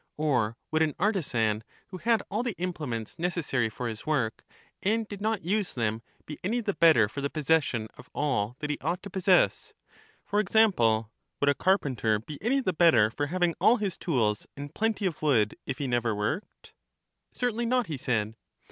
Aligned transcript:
Or 0.17 0.57
would 0.71 0.81
an 0.81 0.95
artisan, 0.97 1.63
who 1.89 1.97
had 1.97 2.23
all 2.31 2.41
the 2.41 2.55
implements 2.57 3.19
necessary 3.19 3.69
for 3.69 3.87
his 3.87 4.03
work, 4.03 4.43
and 4.81 5.07
did 5.07 5.21
not 5.21 5.45
use 5.45 5.75
them, 5.75 6.01
be 6.25 6.39
any 6.43 6.59
the 6.59 6.73
better 6.73 7.07
for 7.07 7.21
the 7.21 7.29
possession 7.29 7.87
of 7.99 8.09
all 8.11 8.55
that 8.61 8.71
he 8.71 8.79
ought 8.81 9.03
to 9.03 9.11
possess? 9.11 9.73
For 10.25 10.39
example, 10.39 11.11
would 11.39 11.49
a 11.49 11.53
carpenter 11.53 12.17
be 12.17 12.39
any 12.41 12.61
the 12.61 12.73
better 12.73 13.11
for 13.11 13.27
having 13.27 13.53
all 13.61 13.77
his 13.77 13.95
tools 13.95 14.47
and 14.57 14.73
plenty 14.73 15.05
of 15.05 15.21
wood, 15.21 15.55
if 15.67 15.77
he 15.77 15.85
never 15.85 16.15
worked? 16.15 16.73
Certainly 17.31 17.67
not, 17.67 17.85
he 17.85 17.97
said. 17.97 18.33